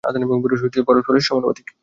আধান 0.03 0.21
এবং 0.21 0.37
বিভব 0.43 0.83
পরস্পরের 0.87 1.25
সমানুপাতিক। 1.27 1.67